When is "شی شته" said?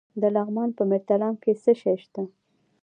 1.81-2.21